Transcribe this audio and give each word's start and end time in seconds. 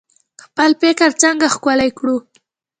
خپل 0.43 0.69
فکر 0.81 1.09
څنګه 1.21 1.47
ښکلی 1.55 1.89
کړو؟ 1.97 2.15